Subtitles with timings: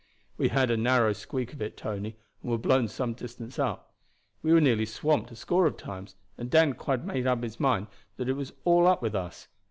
[0.35, 3.93] "We had a narrow squeak of it, Tony, and were blown some distance up.
[4.41, 7.85] We were nearly swamped a score of times, and Dan quite made up his mind
[8.17, 9.47] that it was all up with us.